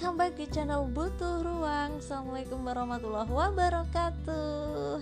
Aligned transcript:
Welcome 0.00 0.16
back 0.16 0.32
di 0.40 0.48
channel 0.48 0.88
Butuh 0.88 1.44
Ruang. 1.44 2.00
Assalamualaikum 2.00 2.64
warahmatullahi 2.64 3.28
wabarakatuh. 3.28 4.96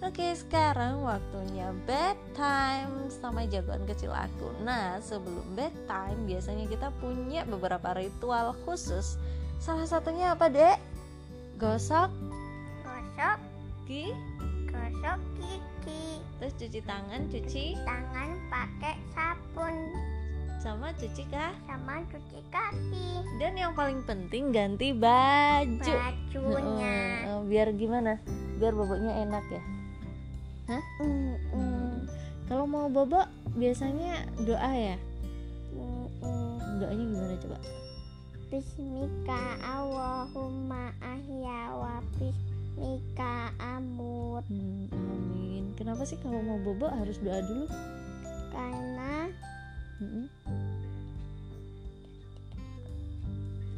Oke 0.00 0.32
sekarang 0.32 1.04
waktunya 1.04 1.68
bedtime 1.84 3.12
sama 3.12 3.44
jagoan 3.44 3.84
kecil 3.84 4.08
aku. 4.08 4.48
Nah 4.64 5.04
sebelum 5.04 5.44
bedtime 5.52 6.24
biasanya 6.24 6.64
kita 6.64 6.88
punya 6.96 7.44
beberapa 7.44 7.92
ritual 7.92 8.56
khusus. 8.64 9.20
Salah 9.60 9.84
satunya 9.84 10.32
apa 10.32 10.48
dek? 10.48 10.80
Gosok. 11.60 12.08
Gosok. 12.88 13.38
Gigi 13.84 14.16
gosok 14.72 15.20
gigi 15.36 16.24
Terus 16.40 16.52
cuci 16.56 16.80
tangan, 16.88 17.20
cuci. 17.28 17.76
Tangan 17.84 18.30
pakai 18.48 18.96
sabun 19.12 19.76
sama 20.58 20.90
cuci 20.92 21.22
kah? 21.28 21.54
sama 21.64 22.02
cuci 22.06 22.38
kaki 22.50 23.08
Dan 23.38 23.54
yang 23.54 23.72
paling 23.72 24.02
penting 24.02 24.50
ganti 24.50 24.90
baju 24.90 25.78
bajunya 25.78 26.96
Heeh, 27.22 27.40
biar 27.46 27.68
gimana? 27.72 28.18
Biar 28.58 28.74
boboknya 28.74 29.22
enak 29.22 29.44
ya. 29.48 29.62
Hah? 30.66 30.82
Mm, 31.00 31.34
mm, 31.54 31.92
Kalau 32.44 32.64
mau 32.64 32.90
bobok 32.90 33.24
biasanya 33.54 34.26
doa 34.40 34.70
ya. 34.70 34.96
mm, 35.72 36.06
mm. 36.20 36.56
Doanya 36.78 37.04
gimana 37.06 37.34
coba? 37.38 37.58
Bismika 38.48 39.42
Allahumma 39.62 40.90
ahya 40.98 41.60
wa 41.70 42.00
bismika 42.16 43.52
amut 43.60 44.42
Hmm, 44.46 44.88
amin. 44.90 45.64
Kenapa 45.74 46.02
sih 46.02 46.16
kalau 46.16 46.40
mau 46.40 46.58
bobok 46.58 46.90
harus 46.90 47.20
doa 47.20 47.38
dulu? 47.40 47.66
karena 48.48 49.28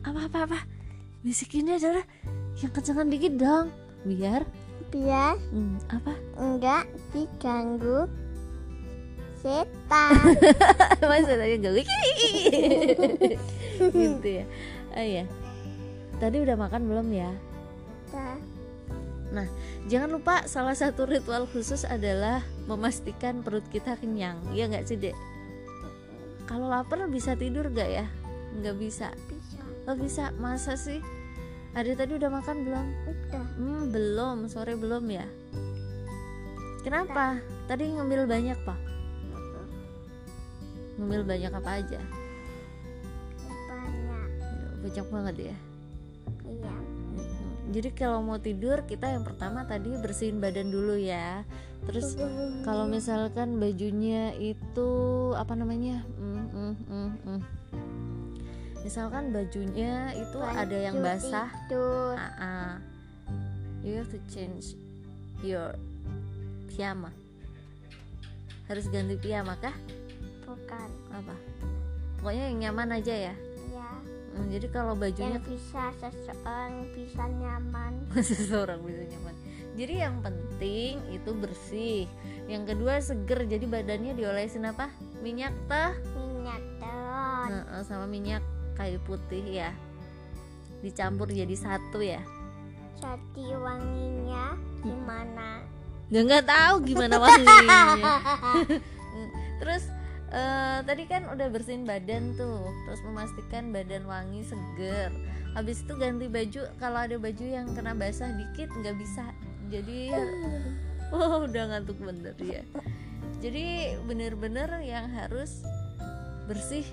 Apa 0.05 0.21
apa 0.29 0.39
apa? 0.45 0.59
Bisik 1.25 1.57
ini 1.57 1.81
adalah 1.81 2.05
yang 2.61 2.73
kencengan 2.77 3.09
dikit 3.09 3.41
dong. 3.41 3.73
Biar 4.05 4.45
biar 4.91 5.39
hmm, 5.55 5.87
apa? 5.87 6.19
enggak 6.35 6.91
diganggu 7.15 8.11
setan 9.39 10.35
Masa 11.01 11.39
tadi 11.39 11.57
gak 11.63 11.73
gitu 13.81 14.29
ya. 14.29 14.45
Oh 14.93 15.05
iya. 15.05 15.25
Tadi 16.21 16.37
udah 16.37 16.57
makan 16.61 16.85
belum 16.85 17.09
ya? 17.17 17.33
Dah. 18.13 19.49
Jangan 19.89 20.11
lupa 20.13 20.45
salah 20.45 20.77
satu 20.77 21.09
ritual 21.09 21.49
khusus 21.49 21.89
adalah 21.89 22.45
memastikan 22.69 23.41
perut 23.41 23.65
kita 23.73 23.97
kenyang. 23.97 24.37
Ya 24.53 24.69
nggak 24.69 24.85
sih 24.85 25.01
dek? 25.01 25.17
Kalau 26.51 26.67
lapar 26.67 27.07
bisa 27.07 27.39
tidur 27.39 27.71
gak 27.71 27.87
ya? 27.87 28.07
Nggak 28.59 28.75
bisa. 28.83 29.15
bisa 29.31 29.63
Oh 29.87 29.95
bisa. 29.95 30.35
Masa 30.35 30.75
sih? 30.75 30.99
Ada 31.79 31.95
tadi 31.95 32.19
udah 32.19 32.27
makan 32.27 32.67
belum? 32.67 32.87
udah 33.07 33.45
Hmm 33.55 33.83
belum. 33.95 34.51
Sore 34.51 34.75
belum 34.75 35.07
ya? 35.15 35.23
Kenapa? 36.83 37.39
Tadi 37.71 37.95
ngambil 37.95 38.27
banyak 38.27 38.59
pak? 38.67 38.81
Ngambil 40.99 41.23
banyak 41.23 41.53
apa 41.55 41.71
aja? 41.79 42.01
banyak 43.71 44.75
Banyak 44.83 45.07
banget 45.07 45.35
ya. 45.55 45.57
iya. 46.51 46.75
Jadi 47.71 47.95
kalau 47.95 48.19
mau 48.19 48.43
tidur 48.43 48.83
kita 48.83 49.15
yang 49.15 49.23
pertama 49.23 49.63
tadi 49.63 49.95
bersihin 49.95 50.43
badan 50.43 50.75
dulu 50.75 50.99
ya. 50.99 51.47
Terus 51.87 52.19
kalau 52.67 52.91
misalkan 52.91 53.63
bajunya 53.63 54.35
itu 54.37 54.91
apa 55.39 55.55
namanya? 55.55 56.03
Mm, 56.19 56.47
mm, 56.51 56.75
mm, 56.91 57.11
mm. 57.31 57.41
Misalkan 58.83 59.31
bajunya 59.31 60.11
itu 60.19 60.39
ada 60.43 60.77
yang 60.77 60.99
Baju 60.99 61.07
basah, 61.15 61.49
tidur 61.71 62.17
ah, 62.19 62.43
ah. 62.43 62.73
you 63.87 63.95
have 63.95 64.11
to 64.11 64.19
change 64.27 64.75
your 65.47 65.79
piyama. 66.67 67.15
Harus 68.67 68.91
ganti 68.91 69.15
piyama 69.15 69.55
kah? 69.63 69.75
bukan 70.51 70.91
Apa? 71.15 71.35
Pokoknya 72.19 72.45
yang 72.51 72.59
nyaman 72.69 72.99
aja 72.99 73.15
ya. 73.31 73.35
Ya 74.41 74.47
Mm, 74.49 74.53
jadi 74.57 74.67
kalau 74.73 74.95
bajunya 74.97 75.37
yang 75.37 75.45
bisa 75.45 75.85
seseorang 76.01 76.73
bisa 76.97 77.25
nyaman. 77.29 77.93
Seseorang 78.17 78.81
bisa 78.81 79.03
nyaman. 79.05 79.35
Jadi 79.77 79.95
yang 80.01 80.17
penting 80.25 80.99
itu 81.13 81.31
bersih. 81.37 82.01
Yang 82.49 82.75
kedua 82.75 82.95
seger. 83.05 83.47
Jadi 83.47 83.65
badannya 83.69 84.13
diolesin 84.17 84.67
apa? 84.67 84.89
Minyak 85.21 85.53
teh? 85.69 85.93
Minyak 86.17 86.63
telon 86.81 87.49
Heeh, 87.53 87.81
sama 87.85 88.09
minyak 88.09 88.43
kayu 88.75 88.97
putih 89.05 89.45
ya. 89.45 89.71
Dicampur 90.81 91.29
jadi 91.29 91.53
satu 91.55 92.01
ya? 92.01 92.25
Jadi 92.97 93.47
wanginya 93.57 94.57
gimana? 94.81 95.65
Nggak 96.11 96.23
nggak 96.27 96.45
tahu 96.49 96.75
gimana 96.85 97.17
wanginya. 97.21 97.81
Terus 99.61 99.85
eh, 100.31 100.79
tadi 100.87 101.05
kan 101.11 101.27
udah 101.29 101.51
bersihin 101.51 101.85
badan 101.85 102.35
tuh 102.35 102.67
terus 102.87 103.03
memastikan 103.07 103.75
badan 103.75 104.07
wangi 104.07 104.47
seger. 104.47 105.11
Habis 105.55 105.83
itu 105.83 105.93
ganti 105.99 106.31
baju 106.31 106.71
kalau 106.79 106.99
ada 107.03 107.17
baju 107.19 107.45
yang 107.45 107.67
kena 107.75 107.93
basah 107.95 108.31
dikit 108.35 108.71
nggak 108.71 108.97
bisa. 108.99 109.27
Jadi 109.71 110.15
oh 111.15 111.47
udah 111.47 111.65
ngantuk 111.75 111.99
bener 111.99 112.35
ya. 112.39 112.63
Jadi 113.43 113.97
bener-bener 114.05 114.69
yang 114.85 115.11
harus 115.11 115.65
bersih 116.47 116.85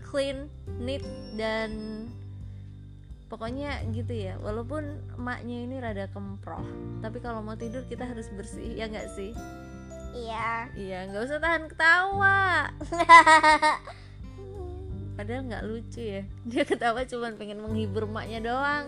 clean 0.00 0.48
neat 0.80 1.02
dan 1.36 1.70
pokoknya 3.28 3.84
gitu 3.92 4.12
ya. 4.16 4.40
Walaupun 4.40 4.96
emaknya 5.20 5.56
ini 5.66 5.76
rada 5.82 6.06
kemproh 6.12 6.64
tapi 7.04 7.20
kalau 7.20 7.44
mau 7.44 7.54
tidur 7.54 7.84
kita 7.86 8.02
harus 8.02 8.26
bersih 8.32 8.76
ya 8.76 8.88
nggak 8.88 9.08
sih 9.14 9.30
iya. 10.16 10.48
Iya 10.72 10.98
nggak 11.12 11.24
usah 11.28 11.40
tahan 11.40 11.64
ketawa. 11.68 12.72
Padahal 15.16 15.48
nggak 15.48 15.64
lucu 15.64 16.02
ya. 16.04 16.22
Dia 16.44 16.62
ketawa 16.68 17.08
cuma 17.08 17.32
pengen 17.32 17.64
menghibur 17.64 18.04
emaknya 18.04 18.44
doang. 18.44 18.86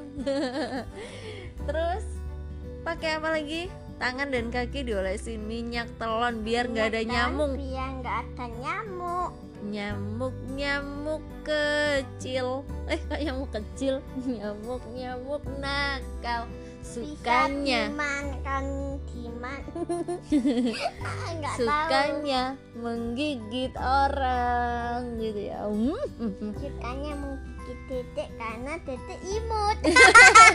Terus 1.68 2.04
pakai 2.84 3.16
apa 3.16 3.32
lagi? 3.32 3.72
Tangan 3.98 4.30
dan 4.30 4.54
kaki 4.54 4.86
diolesin 4.86 5.42
minyak 5.42 5.90
telon 5.98 6.46
biar 6.46 6.70
nggak 6.70 6.94
ada 6.94 7.02
nyamuk. 7.02 7.58
biar 7.58 7.90
nggak 7.98 8.18
ada 8.22 8.46
nyamuk. 8.60 9.32
Nyamuk 9.58 10.36
nyamuk 10.54 11.24
kecil. 11.42 12.62
Eh 12.86 13.00
kok 13.08 13.18
nyamuk 13.18 13.50
kecil? 13.50 13.98
Nyamuk 14.28 14.84
nyamuk 14.94 15.42
nakal 15.58 16.46
sukanya. 16.88 17.92
Dimakan 17.92 18.64
diman 19.12 19.60
nggak 21.38 21.54
tahu. 21.60 21.68
Sukanya 21.68 22.42
menggigit 22.80 23.72
orang 23.76 25.20
gitu 25.20 25.40
ya. 25.52 25.68
Sukanya 26.56 27.12
menggigit 27.20 27.78
dedek 27.92 28.28
karena 28.40 28.72
dedek 28.88 29.20
imut. 29.28 29.78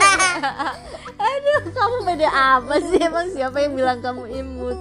Aduh 1.29 1.61
kamu 1.69 1.97
beda 2.09 2.29
apa 2.33 2.75
sih? 2.81 2.99
Emang 2.99 3.27
siapa 3.29 3.57
yang 3.61 3.73
bilang 3.77 3.99
kamu 4.01 4.25
imut? 4.33 4.79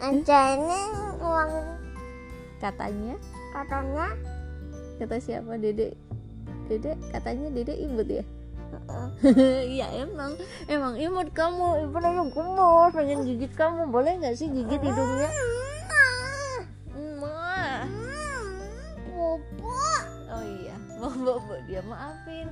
Anjani 0.00 0.82
uang. 1.20 1.52
Katanya? 2.56 3.20
Katanya? 3.52 4.08
Kata 4.96 5.16
siapa? 5.20 5.60
Dede 5.60 5.92
dede 6.66 6.98
katanya 7.14 7.48
dede 7.54 7.74
imut 7.78 8.08
ya 8.10 8.24
iya 9.76 9.86
emang. 9.96 10.36
Emang 10.66 10.94
imut 10.98 11.32
kamu 11.32 11.88
ibu 11.88 11.98
yang 12.00 12.28
gemes 12.30 12.92
pengen 12.92 13.18
gigit 13.24 13.52
kamu 13.56 13.88
boleh 13.90 14.12
nggak 14.20 14.36
sih 14.36 14.46
gigit 14.50 14.80
hidungnya? 14.80 15.30
Oh 20.26 20.44
iya. 20.44 20.76
Mau 21.00 21.12
bobo 21.12 21.54
dia 21.64 21.80
maafin. 21.86 22.50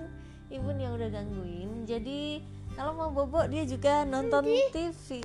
Ibu 0.49 0.69
yang 0.79 0.97
udah 0.97 1.09
gangguin. 1.11 1.85
Jadi 1.85 2.41
kalau 2.75 2.93
mau 2.95 3.11
bobo 3.15 3.47
dia 3.47 3.63
juga 3.63 4.03
nonton 4.03 4.51
TV 4.75 5.23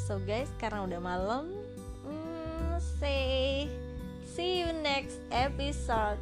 so 0.00 0.16
guys 0.24 0.48
karena 0.56 0.88
udah 0.88 1.00
malam 1.00 1.44
hmm, 2.08 2.80
say 2.98 3.68
see 4.24 4.64
you 4.64 4.72
next 4.80 5.20
episode 5.28 6.16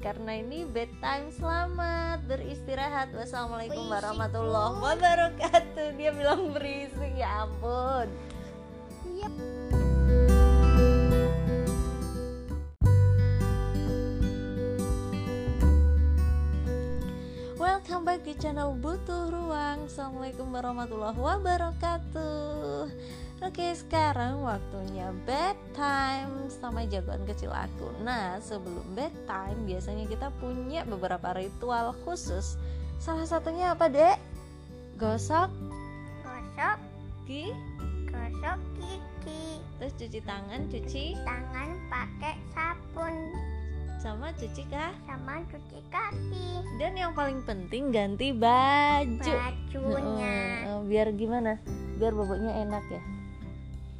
karena 0.00 0.38
ini 0.38 0.68
bedtime 0.68 1.32
selamat 1.32 2.28
beristirahat. 2.28 3.08
Wassalamualaikum 3.16 3.88
Berisik, 3.88 3.94
warahmatullahi 3.96 4.76
wabarakatuh. 4.82 5.86
Dia 5.96 6.10
bilang 6.12 6.52
berisik 6.52 7.12
ya 7.16 7.48
ampun. 7.48 8.08
Iya. 9.08 9.28
Welcome 17.56 18.04
back 18.04 18.20
di 18.22 18.34
channel 18.36 18.76
Butuh 18.76 19.32
Ruang. 19.32 19.88
Assalamualaikum 19.88 20.52
warahmatullahi 20.52 21.16
wabarakatuh 21.16 23.25
Oke 23.44 23.68
sekarang 23.76 24.40
waktunya 24.40 25.12
bedtime 25.28 26.48
sama 26.48 26.88
jagoan 26.88 27.20
kecil 27.28 27.52
aku 27.52 27.92
Nah 28.00 28.40
sebelum 28.40 28.96
bedtime 28.96 29.60
biasanya 29.68 30.08
kita 30.08 30.32
punya 30.40 30.88
beberapa 30.88 31.36
ritual 31.36 31.92
khusus 32.08 32.56
Salah 32.96 33.28
satunya 33.28 33.76
apa 33.76 33.92
dek? 33.92 34.16
Gosok 34.96 35.52
Gosok, 36.24 36.78
gigi 37.28 37.52
gosok 38.08 38.58
gigi. 38.80 39.60
Terus 39.76 39.92
cuci 40.00 40.20
tangan, 40.24 40.60
cuci 40.72 41.04
Tangan 41.20 41.68
pakai 41.92 42.34
sabun 42.56 43.16
sama 43.96 44.30
cuci 44.38 44.62
kah? 44.70 44.94
sama 45.02 45.42
cuci 45.50 45.82
kaki. 45.90 46.62
Dan 46.78 46.94
yang 46.94 47.10
paling 47.10 47.42
penting 47.42 47.90
ganti 47.90 48.30
baju 48.30 49.18
Bajunya. 49.18 50.62
Biar 50.86 51.10
gimana? 51.10 51.58
Biar 51.98 52.14
boboknya 52.14 52.54
enak 52.62 52.86
ya 52.86 53.15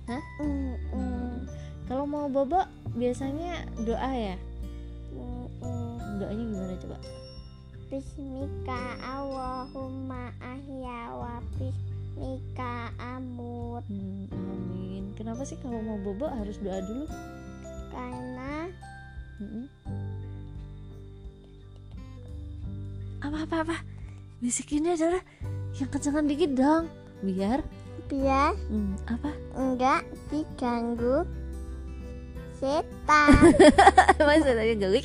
Mm, 0.07 0.75
mm, 0.95 1.35
Kalau 1.91 2.07
mau 2.07 2.31
bobok 2.31 2.67
biasanya 2.95 3.67
doa 3.83 4.11
ya 4.15 4.37
mm, 5.13 5.47
mm. 5.63 5.97
Doanya 6.23 6.45
gimana 6.47 6.75
coba? 6.79 6.99
Bismika 7.87 8.83
Allahumma 8.99 10.35
ahya 10.43 11.15
wa 11.15 11.39
bismika 11.59 12.91
amut 12.99 13.83
Hmm, 13.87 14.27
amin. 14.35 15.15
Kenapa 15.15 15.47
sih 15.47 15.55
kalau 15.63 15.79
mau 15.83 15.99
bobo 16.03 16.27
harus 16.27 16.59
doa 16.59 16.83
dulu? 16.83 17.07
karena 17.97 18.69
Mm-mm. 19.41 19.67
Apa 23.25 23.39
apa 23.49 23.57
apa? 23.65 23.77
Bisikinnya 24.41 24.95
adalah 24.95 25.23
yang 25.77 25.89
kencengan 25.89 26.29
dikit 26.29 26.53
dong, 26.53 26.89
biar 27.25 27.65
biar 28.07 28.55
hmm, 28.71 28.95
apa? 29.11 29.31
enggak 29.59 30.07
diganggu 30.31 31.27
setan. 32.57 33.53
Masa 34.27 34.57
tadi 34.57 34.81
gak 34.81 34.93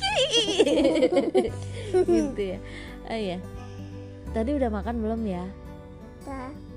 gitu 2.08 2.40
ya? 2.40 2.58
Oh 3.12 3.18
iya. 3.18 3.38
Tadi 4.32 4.56
udah 4.56 4.72
makan 4.72 5.04
belum 5.04 5.20
ya? 5.28 5.44
Dah. 6.24 6.72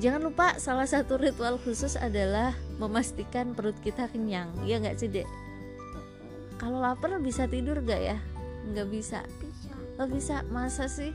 Jangan 0.00 0.20
lupa 0.24 0.56
salah 0.56 0.88
satu 0.88 1.20
ritual 1.20 1.60
khusus 1.60 1.92
adalah 2.00 2.56
memastikan 2.80 3.52
perut 3.52 3.76
kita 3.84 4.08
kenyang. 4.08 4.48
Ya 4.64 4.80
nggak 4.80 4.96
sih 4.96 5.12
dek? 5.12 5.28
Kalau 6.56 6.80
lapar 6.80 7.20
bisa 7.20 7.44
tidur 7.44 7.84
gak 7.84 8.00
ya? 8.00 8.16
Nggak 8.72 8.88
bisa. 8.88 9.20
bisa 9.40 9.72
Oh 10.00 10.08
bisa, 10.08 10.40
masa 10.48 10.88
sih? 10.88 11.12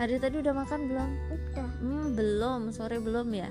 Ada 0.00 0.28
tadi 0.28 0.40
udah 0.40 0.54
makan 0.56 0.80
belum? 0.88 1.10
udah 1.28 1.68
Hmm, 1.80 2.06
belum, 2.16 2.60
sore 2.72 2.96
belum 3.00 3.28
ya? 3.32 3.50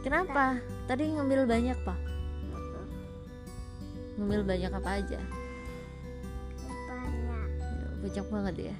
Kenapa? 0.00 0.62
Tadi 0.88 1.12
ngambil 1.12 1.44
banyak 1.44 1.78
pak? 1.84 1.98
Ngambil 4.16 4.40
banyak 4.46 4.72
apa 4.72 4.90
aja? 5.00 5.20
banyak 6.88 7.92
Banyak 7.98 8.26
banget 8.30 8.54
ya? 8.72 8.76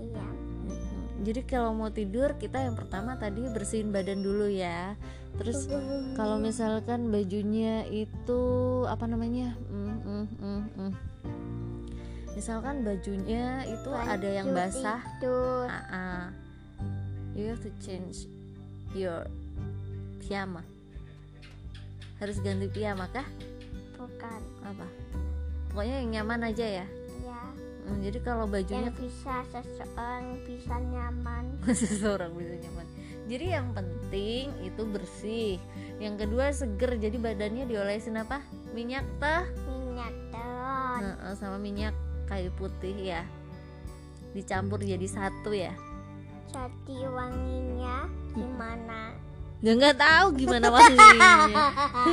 iya 0.00 0.26
Mm-mm. 0.70 1.26
Jadi 1.26 1.40
kalau 1.44 1.76
mau 1.76 1.92
tidur 1.92 2.38
kita 2.40 2.64
yang 2.64 2.78
pertama 2.78 3.18
tadi 3.20 3.44
bersihin 3.52 3.92
badan 3.92 4.24
dulu 4.24 4.48
ya 4.48 4.96
Terus 5.38 5.70
kalau 6.18 6.36
misalkan 6.36 7.08
bajunya 7.08 7.86
itu 7.88 8.42
apa 8.84 9.06
namanya? 9.06 9.54
Mm, 9.70 9.96
mm, 10.02 10.26
mm, 10.36 10.62
mm. 10.74 10.92
Misalkan 12.40 12.88
bajunya 12.88 13.68
itu 13.68 13.92
ada 13.92 14.24
yang 14.24 14.48
basah 14.56 15.04
Ah, 15.68 15.76
ah. 15.92 16.24
You 17.36 17.52
have 17.52 17.60
to 17.60 17.68
change 17.84 18.24
your 18.96 19.28
piyama. 20.24 20.64
Harus 22.16 22.40
ganti 22.40 22.72
piyama 22.72 23.12
kah? 23.12 23.28
bukan 23.92 24.40
Apa? 24.64 24.88
Pokoknya 25.68 26.00
yang 26.00 26.08
nyaman 26.16 26.48
aja 26.48 26.80
ya. 26.80 26.86
ya 27.20 27.42
Hmm, 27.84 28.00
jadi 28.00 28.24
kalau 28.24 28.48
bajunya 28.48 28.88
yang 28.88 28.96
bisa 28.96 29.44
seseorang 29.52 30.40
bisa 30.48 30.80
nyaman 30.80 31.44
seseorang 31.76 32.32
bisa 32.40 32.56
nyaman. 32.56 32.86
Jadi 33.28 33.46
yang 33.52 33.68
penting 33.76 34.48
itu 34.64 34.82
bersih. 34.88 35.60
Yang 36.00 36.24
kedua 36.24 36.56
seger. 36.56 36.96
Jadi 36.96 37.20
badannya 37.20 37.68
diolesin 37.68 38.16
apa? 38.16 38.40
Minyak 38.72 39.04
teh 39.20 39.44
minyak 39.68 40.14
telon 40.32 41.00
Heeh, 41.04 41.32
sama 41.36 41.60
minyak 41.60 41.92
kayu 42.30 42.54
putih 42.54 42.94
ya. 42.94 43.26
Dicampur 44.30 44.78
jadi 44.78 45.04
satu 45.10 45.50
ya. 45.50 45.74
jadi 46.50 47.06
wanginya 47.06 48.10
gimana 48.34 49.14
Ya 49.60 49.76
nggak 49.76 50.00
tahu 50.00 50.26
gimana 50.40 50.72
wanginya. 50.72 51.32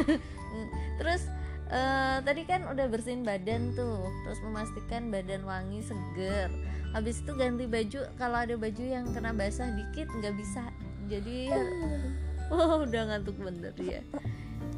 Terus 0.99 1.23
eh, 1.71 2.17
tadi 2.27 2.43
kan 2.43 2.67
udah 2.67 2.91
bersihin 2.91 3.23
badan 3.23 3.71
tuh, 3.71 4.03
terus 4.27 4.39
memastikan 4.43 5.07
badan 5.07 5.47
wangi 5.47 5.79
seger. 5.79 6.51
Habis 6.91 7.23
itu 7.23 7.31
ganti 7.39 7.63
baju. 7.63 7.99
Kalau 8.19 8.37
ada 8.43 8.55
baju 8.59 8.83
yang 8.83 9.07
kena 9.15 9.31
basah 9.31 9.71
dikit 9.79 10.11
nggak 10.11 10.35
bisa. 10.35 10.67
Jadi 11.07 11.47
oh 12.51 12.83
udah 12.83 13.15
ngantuk 13.15 13.39
bener 13.39 13.71
ya. 13.79 14.03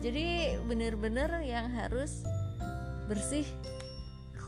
Jadi 0.06 0.56
bener-bener 0.70 1.42
yang 1.42 1.74
harus 1.74 2.22
bersih, 3.10 3.50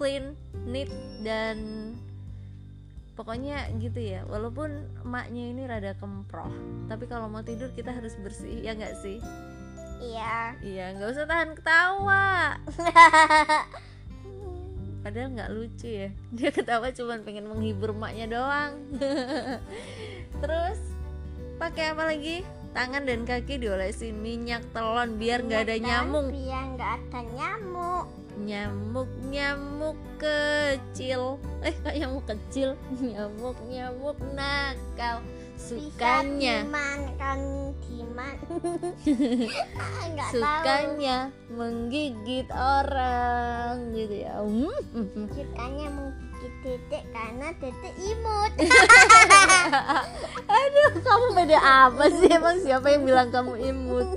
clean, 0.02 0.34
neat 0.66 0.90
dan 1.22 1.58
pokoknya 3.14 3.70
gitu 3.78 4.02
ya. 4.02 4.26
Walaupun 4.26 4.90
emaknya 5.06 5.54
ini 5.54 5.70
rada 5.70 5.94
kemproh, 6.02 6.50
tapi 6.90 7.06
kalau 7.06 7.30
mau 7.30 7.46
tidur 7.46 7.70
kita 7.78 7.94
harus 7.94 8.18
bersih 8.18 8.66
ya 8.66 8.74
nggak 8.74 8.98
sih? 8.98 9.22
iya 10.02 10.58
Iya, 10.66 10.98
nggak 10.98 11.10
usah 11.14 11.30
tahan 11.30 11.54
ketawa. 11.54 12.58
Padahal 15.06 15.30
nggak 15.38 15.54
lucu 15.54 15.86
ya. 15.86 16.10
Dia 16.34 16.50
ketawa 16.50 16.90
cuma 16.90 17.22
pengen 17.22 17.46
menghibur 17.46 17.94
maknya 17.94 18.26
doang. 18.26 18.82
Terus 20.42 20.82
pakai 21.62 21.94
apa 21.94 22.10
lagi? 22.10 22.42
Tangan 22.74 23.06
dan 23.06 23.30
kaki 23.30 23.62
diolesin 23.62 24.18
minyak 24.18 24.66
telon 24.74 25.22
biar 25.22 25.46
nggak 25.46 25.70
ada 25.70 25.78
nyamuk. 25.78 26.34
biar 26.34 26.64
nggak 26.74 26.92
ada 26.98 27.20
nyamuk 27.38 28.21
Nyamuk 28.42 29.06
nyamuk 29.30 29.98
kecil. 30.18 31.38
Eh, 31.62 31.74
kok 31.86 31.94
nyamuk 31.94 32.26
kecil? 32.26 32.74
Nyamuk 32.98 33.54
nyamuk 33.70 34.18
nakal. 34.34 35.22
Sukanya 35.62 36.66
dimakan 36.66 37.70
diman 37.86 38.34
nggak 40.18 40.30
tahu 40.34 40.42
sukanya 40.42 41.30
menggigit 41.54 42.50
orang 42.50 43.94
gitu 43.94 44.26
ya. 44.26 44.42
Hmm, 44.42 44.74
sukanya 45.30 45.88
menggigit 45.94 46.54
dedek 46.66 47.04
karena 47.14 47.54
dedek 47.62 47.94
imut 48.02 48.52
Aduh, 50.58 50.92
kamu 51.06 51.28
beda 51.38 51.60
apa 51.62 52.10
sih? 52.10 52.30
Emang 52.34 52.58
siapa 52.66 52.90
yang 52.90 53.06
bilang 53.06 53.30
kamu 53.30 53.62
imut? 53.62 54.10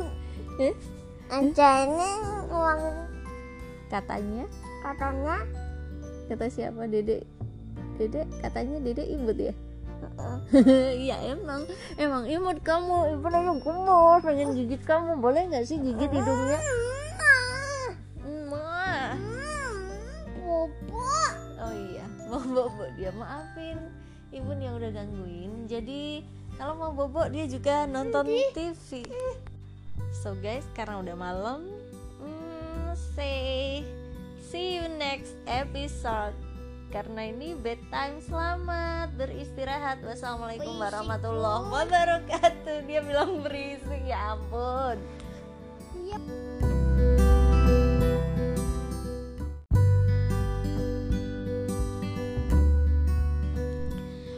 Anjani 1.28 2.08
uang 2.48 3.03
Katanya, 3.94 4.50
katanya 4.82 5.38
kata 6.26 6.50
siapa 6.50 6.90
Dede? 6.90 7.22
Dede 7.94 8.26
katanya 8.42 8.82
Dede 8.82 9.06
imut 9.06 9.38
ya? 9.38 9.54
Iya 11.06 11.16
emang, 11.30 11.62
emang 11.94 12.26
imut 12.26 12.58
kamu. 12.66 13.14
Ibu 13.14 13.26
lagi 13.30 13.54
gemes, 13.62 14.20
pengen 14.26 14.48
gigit 14.58 14.82
kamu. 14.82 15.22
Boleh 15.22 15.46
nggak 15.46 15.62
sih 15.62 15.78
gigit 15.78 16.10
hidungnya? 16.10 16.58
Ma. 18.50 19.14
bobo 20.42 21.06
Oh 21.62 21.72
iya, 21.72 22.04
mau 22.26 22.42
bobo 22.42 22.84
dia 22.98 23.14
maafin 23.14 23.78
ibu 24.34 24.50
yang 24.58 24.74
udah 24.74 24.90
gangguin. 24.90 25.70
Jadi 25.70 26.26
kalau 26.58 26.74
mau 26.74 26.90
bobo 26.90 27.30
dia 27.30 27.46
juga 27.46 27.86
nonton 27.86 28.26
TV. 28.50 29.06
So 30.10 30.34
guys, 30.42 30.66
karena 30.74 30.98
udah 31.00 31.16
malam, 31.16 31.73
say 32.94 33.82
see 34.38 34.78
you 34.78 34.86
next 34.96 35.34
episode. 35.50 36.34
Karena 36.94 37.26
ini 37.26 37.58
bedtime 37.58 38.22
selamat 38.22 39.18
beristirahat. 39.18 39.98
Wassalamualaikum 40.06 40.78
Berisik, 40.78 40.84
warahmatullahi 40.86 41.66
wabarakatuh. 41.74 42.76
Dia 42.86 43.00
bilang 43.02 43.42
berisik 43.42 44.02
ya 44.06 44.38
ampun. 44.38 45.02
Iya. 45.98 46.18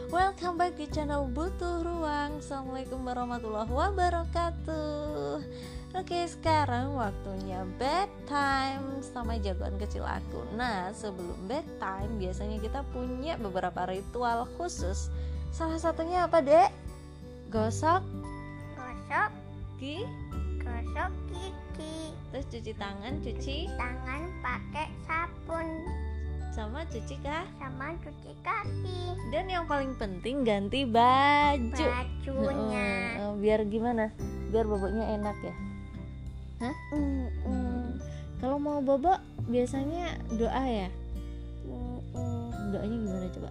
Welcome 0.09 0.57
back 0.57 0.73
di 0.81 0.89
channel 0.89 1.29
Butuh 1.29 1.85
Ruang 1.85 2.41
Assalamualaikum 2.41 3.05
warahmatullahi 3.05 3.69
wabarakatuh 3.69 5.45
Oke 5.97 6.29
sekarang 6.29 6.93
waktunya 6.93 7.65
bedtime 7.81 9.01
sama 9.01 9.41
jagoan 9.41 9.81
kecil 9.81 10.05
aku. 10.05 10.45
Nah 10.53 10.93
sebelum 10.93 11.49
bedtime 11.49 12.21
biasanya 12.21 12.61
kita 12.61 12.85
punya 12.93 13.33
beberapa 13.41 13.89
ritual 13.89 14.45
khusus. 14.61 15.09
Salah 15.49 15.81
satunya 15.81 16.29
apa 16.29 16.45
dek? 16.45 16.69
Gosok. 17.49 18.05
Gosok. 18.77 19.31
Gigi 19.81 20.05
gosok 20.61 21.11
gigi 21.33 22.13
terus 22.29 22.45
cuci 22.45 22.71
tangan 22.77 23.13
cuci. 23.25 23.57
Tangan 23.73 24.21
pakai 24.45 24.87
sabun. 25.09 25.67
Sama 26.53 26.85
cuci 26.93 27.17
kah? 27.25 27.49
Sama 27.57 27.97
cuci 28.05 28.31
kaki. 28.45 29.01
Dan 29.33 29.49
yang 29.49 29.65
paling 29.65 29.97
penting 29.97 30.45
ganti 30.45 30.85
baju. 30.85 31.73
Bajunya. 31.89 33.17
Biar 33.41 33.65
gimana? 33.65 34.13
Biar 34.53 34.69
boboknya 34.69 35.17
enak 35.17 35.37
ya 35.41 35.66
Mm, 36.57 37.29
mm, 37.45 37.85
kalau 38.41 38.57
mau 38.57 38.81
bobok 38.81 39.21
biasanya 39.45 40.17
doa 40.33 40.63
ya? 40.65 40.89
Mm, 41.69 41.99
mm. 42.17 42.49
doanya 42.73 42.97
gimana 42.97 43.27
coba? 43.29 43.49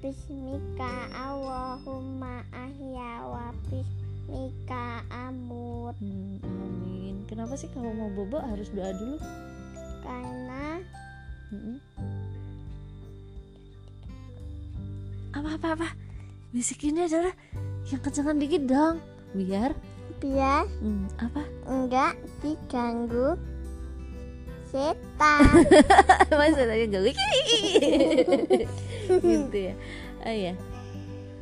Bismika 0.00 0.92
Allahumma 1.12 2.40
ahya 2.56 3.20
wa 3.28 3.52
bismika 3.68 5.04
amut. 5.12 5.96
Hmm, 6.00 6.40
amin. 6.40 7.24
Kenapa 7.28 7.52
sih 7.56 7.68
kalau 7.76 7.92
mau 7.92 8.08
bobok 8.08 8.40
harus 8.44 8.72
doa 8.72 8.96
dulu? 8.96 9.16
Karena 10.00 10.80
Mm-mm. 11.52 11.76
apa 15.36 15.48
apa 15.60 15.68
apa? 15.76 15.88
Bisikinnya 16.56 17.12
adalah 17.12 17.34
yang 17.92 18.00
kencengan 18.00 18.40
dikit 18.40 18.64
dong 18.64 19.04
biar 19.36 19.76
biar 20.20 20.64
hmm, 20.80 21.06
apa? 21.20 21.42
enggak 21.68 22.12
diganggu 22.40 23.36
setan. 24.70 25.40
Masa 26.38 26.62
tadi 26.66 26.84
gak 26.90 27.02
gitu 29.22 29.56
ya. 29.56 29.74
Oh 30.26 30.34
iya. 30.34 30.54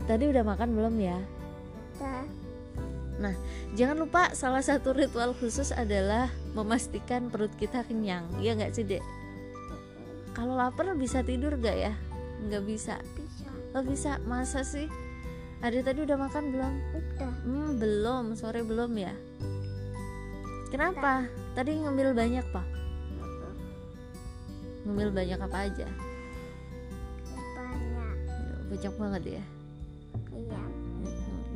Tadi 0.04 0.25
udah 0.28 0.45
makan 0.45 0.76
belum 0.76 0.95
ya? 1.00 1.19
Dah. 1.97 2.26
jangan 3.78 3.97
lupa 3.97 4.35
salah 4.37 4.61
satu 4.61 4.93
ritual 4.93 5.33
khusus 5.38 5.73
adalah 5.73 6.28
memastikan 6.52 7.33
perut 7.33 7.50
kita 7.57 7.87
kenyang. 7.87 8.26
Ya 8.45 8.52
nggak 8.52 8.76
sih 8.76 8.85
dek? 8.85 9.02
Kalau 10.35 10.59
lapar 10.59 10.93
bisa 10.99 11.23
tidur 11.23 11.57
gak 11.57 11.78
ya? 11.78 11.93
Nggak 12.45 12.62
bisa. 12.66 12.99
Bisa. 13.16 13.49
Oh 13.73 13.83
bisa. 13.87 14.12
Masa 14.26 14.66
sih 14.66 14.90
ada 15.64 15.80
tadi 15.80 16.04
udah 16.04 16.18
makan 16.21 16.44
belum? 16.52 16.75
Udah. 16.92 17.33
Hmm 17.49 17.71
belum. 17.80 18.25
Sore 18.37 18.61
belum 18.61 18.92
ya? 19.00 19.16
Kenapa? 20.68 21.25
Tadi 21.56 21.80
ngambil 21.80 22.12
banyak 22.12 22.44
pak. 22.52 22.66
Ngambil 24.85 25.09
banyak 25.16 25.38
apa 25.40 25.59
aja? 25.64 25.88
Banyak. 27.56 28.16
Banyak 28.68 28.94
banget 29.00 29.23
ya? 29.40 29.44
Iya. 30.37 30.62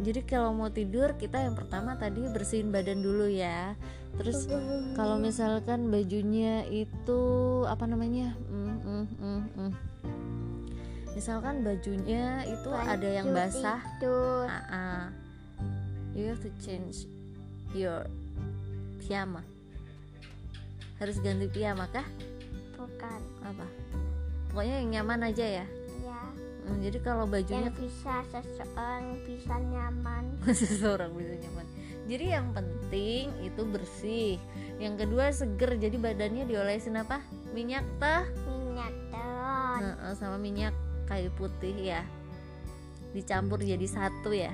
Jadi 0.08 0.20
kalau 0.24 0.56
mau 0.56 0.72
tidur 0.72 1.12
kita 1.20 1.44
yang 1.44 1.52
pertama 1.52 2.00
tadi 2.00 2.24
bersihin 2.32 2.72
badan 2.72 3.04
dulu 3.04 3.28
ya. 3.28 3.76
Terus 4.16 4.48
kalau 4.96 5.20
misalkan 5.20 5.92
bajunya 5.92 6.64
itu 6.72 7.20
apa 7.68 7.84
namanya? 7.84 8.32
Mm, 8.48 8.76
mm, 8.80 9.04
mm, 9.20 9.42
mm. 9.52 9.72
Misalkan 11.18 11.66
bajunya 11.66 12.46
itu 12.46 12.70
ada 12.70 13.02
yang 13.02 13.34
Baju 13.34 13.42
basah, 13.42 13.82
tidur 13.98 14.46
ah, 14.46 14.62
ah. 14.70 15.04
you 16.14 16.30
have 16.30 16.38
to 16.38 16.46
change 16.62 17.10
your 17.74 18.06
piyama. 19.02 19.42
Harus 21.02 21.18
ganti 21.18 21.50
piyama 21.50 21.90
kah? 21.90 22.06
bukan 22.78 23.18
Apa? 23.42 23.66
Pokoknya 24.54 24.78
yang 24.78 24.88
nyaman 24.94 25.26
aja 25.26 25.42
ya. 25.42 25.66
ya 26.06 26.22
Mm, 26.70 26.86
jadi 26.86 26.98
kalau 27.02 27.26
bajunya 27.26 27.66
yang 27.66 27.74
bisa 27.74 28.14
seseorang 28.30 29.18
bisa 29.26 29.54
nyaman 29.58 30.24
seseorang 30.62 31.10
bisa 31.16 31.34
nyaman 31.40 31.66
jadi 32.04 32.24
yang 32.38 32.52
penting 32.52 33.32
itu 33.40 33.62
bersih 33.64 34.36
yang 34.76 35.00
kedua 35.00 35.32
seger 35.32 35.80
jadi 35.80 35.96
badannya 35.96 36.44
diolesin 36.44 37.00
apa 37.00 37.24
minyak 37.56 37.88
teh 37.96 38.24
minyak 38.52 38.92
telon 39.08 39.80
Nah, 39.80 40.12
sama 40.12 40.36
minyak 40.36 40.76
kayu 41.08 41.32
putih 41.34 41.72
ya. 41.72 42.04
Dicampur 43.16 43.64
jadi 43.64 43.88
satu 43.88 44.30
ya? 44.30 44.52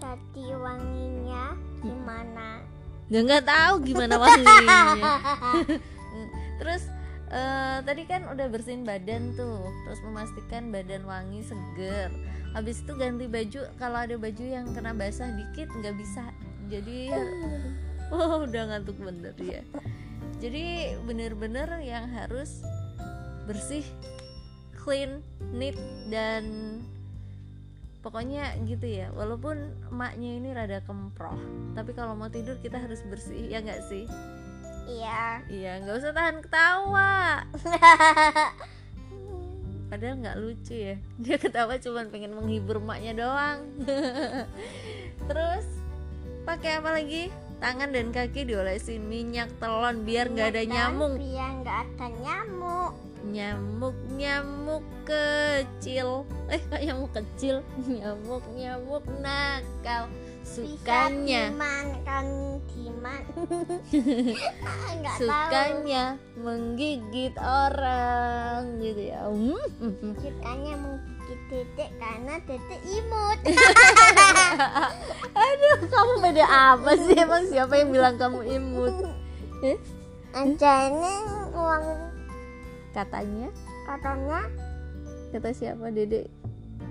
Jadi 0.00 0.48
wanginya 0.56 1.52
gimana? 1.84 2.64
Nggak 3.12 3.22
nggak 3.22 3.44
tahu 3.44 3.74
gimana 3.84 4.14
wanginya. 4.16 4.80
Terus 6.60 6.82
eh, 7.28 7.78
tadi 7.84 8.02
kan 8.08 8.24
udah 8.32 8.46
bersihin 8.48 8.82
badan 8.88 9.36
tuh. 9.36 9.60
Terus 9.86 10.00
memastikan 10.02 10.72
badan 10.72 11.04
wangi 11.04 11.44
seger. 11.44 12.10
Habis 12.56 12.80
itu 12.82 12.92
ganti 12.96 13.28
baju. 13.28 13.60
Kalau 13.76 13.98
ada 14.00 14.16
baju 14.16 14.44
yang 14.44 14.72
kena 14.72 14.96
basah 14.96 15.28
dikit 15.36 15.68
nggak 15.70 15.94
bisa. 16.00 16.24
Jadi 16.72 17.12
oh 18.16 18.48
udah 18.48 18.62
ngantuk 18.72 18.96
bener 18.98 19.36
ya. 19.38 19.62
Jadi 20.40 20.96
bener-bener 21.08 21.68
yang 21.80 22.08
harus 22.12 22.60
bersih 23.46 23.86
clean 24.86 25.18
neat 25.50 25.74
dan 26.06 26.46
pokoknya 28.06 28.54
gitu 28.70 28.86
ya. 28.86 29.10
Walaupun 29.10 29.74
emaknya 29.90 30.30
ini 30.38 30.54
rada 30.54 30.78
kemproh 30.86 31.34
tapi 31.74 31.90
kalau 31.90 32.14
mau 32.14 32.30
tidur 32.30 32.54
kita 32.62 32.78
harus 32.78 33.02
bersih 33.10 33.50
ya 33.50 33.58
nggak 33.58 33.82
sih? 33.90 34.06
Iya. 34.86 35.42
Iya 35.50 35.72
nggak 35.82 35.96
usah 35.98 36.12
tahan 36.14 36.38
ketawa. 36.46 37.42
Padahal 39.90 40.14
nggak 40.22 40.38
lucu 40.38 40.74
ya. 40.78 40.96
Dia 41.18 41.36
ketawa 41.42 41.82
cuma 41.82 42.06
pengen 42.06 42.38
menghibur 42.38 42.78
emaknya 42.78 43.26
doang. 43.26 43.66
Terus 45.28 45.66
pakai 46.46 46.78
apa 46.78 46.94
lagi 46.94 47.34
tangan 47.56 47.88
dan 47.92 48.12
kaki 48.12 48.44
diolesin 48.44 49.00
minyak 49.08 49.48
telon 49.56 50.04
biar 50.04 50.28
nggak 50.28 50.52
ada 50.52 50.62
nyamuk. 50.68 51.16
biar 51.16 51.50
nggak 51.64 51.78
ada 51.88 52.06
nyamuk. 52.20 52.92
Nyamuk 53.26 53.96
nyamuk 54.14 54.84
kecil. 55.02 56.22
Eh 56.52 56.60
kok 56.68 56.78
nyamuk 56.78 57.10
kecil? 57.16 57.64
Nyamuk 57.90 58.44
nyamuk 58.54 59.04
nakal. 59.18 60.12
Sukanya. 60.46 61.50
Dimakan 61.50 62.26
diman 62.70 63.22
nggak 65.02 65.16
tahu. 65.18 65.26
Sukanya 65.26 66.04
menggigit 66.38 67.34
orang 67.40 68.78
gitu 68.78 69.02
ya. 69.10 69.26
Hmm, 69.26 69.58
sukanya 70.22 70.74
menggigit 70.78 71.40
dedek 71.50 71.90
karena 71.98 72.34
dedek 72.46 72.80
imut. 72.86 73.38
Aduh 75.34 75.78
kamu 75.96 76.12
beda 76.20 76.44
apa 76.44 76.90
sih? 77.00 77.16
Emang 77.16 77.42
siapa 77.48 77.80
yang 77.80 77.88
bilang 77.88 78.20
kamu 78.20 78.44
imut? 78.44 78.94
Eh, 79.64 79.76
uang. 81.56 81.84
Katanya? 82.92 83.48
Katanya? 83.88 84.40
Kata 85.32 85.48
siapa? 85.56 85.88
Dede. 85.88 86.28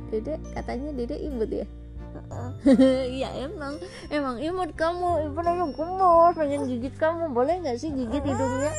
Dede? 0.09 0.41
Katanya 0.57 0.89
dede 0.97 1.17
imut 1.21 1.49
ya? 1.53 1.67
Iya 3.19 3.29
emang. 3.45 3.75
Emang 4.07 4.39
imut 4.41 4.71
kamu. 4.73 5.29
Ibu 5.29 5.39
yang 5.45 5.71
gemes 5.75 6.33
pengen 6.33 6.61
gigit 6.65 6.95
kamu. 6.97 7.29
Boleh 7.29 7.61
nggak 7.61 7.77
sih 7.77 7.93
gigit 7.93 8.23
hidungnya? 8.23 8.73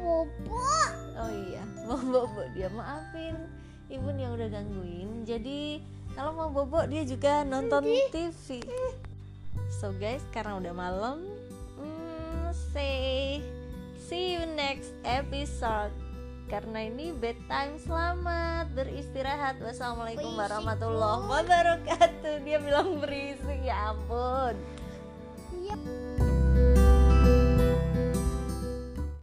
Bobo 0.00 0.58
oh 1.20 1.30
iya. 1.30 1.62
Mau 1.86 2.00
bobo 2.00 2.42
dia 2.56 2.66
maafin 2.72 3.36
ibu 3.90 4.08
yang 4.14 4.32
udah 4.38 4.48
gangguin. 4.48 5.26
Jadi 5.26 5.82
kalau 6.14 6.32
mau 6.34 6.50
bobo 6.50 6.86
dia 6.86 7.02
juga 7.02 7.42
nonton 7.46 7.86
TV 8.10 8.62
so 9.70 9.94
guys 9.94 10.20
karena 10.34 10.58
udah 10.58 10.74
malam 10.74 11.22
hmm, 11.78 12.50
say 12.74 13.38
see 13.98 14.38
you 14.38 14.42
next 14.54 14.94
episode. 15.02 15.92
Karena 16.50 16.82
ini 16.82 17.14
bedtime 17.14 17.78
selamat 17.78 18.74
beristirahat. 18.74 19.62
Wassalamualaikum 19.62 20.34
warahmatullahi 20.34 21.30
wabarakatuh. 21.30 22.42
Dia 22.42 22.58
bilang 22.58 22.98
berisik 22.98 23.62
ya 23.62 23.94
ampun. 23.94 24.58
Iya 25.54 25.78